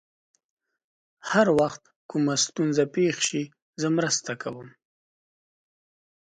هر 1.29 1.47
وخت 1.59 1.83
کومه 2.09 2.33
ستونزه 2.45 2.83
پېښ 2.95 3.15
شي، 3.27 3.43
زه 3.81 3.87
مرسته 3.97 4.31
کوم. 4.41 4.67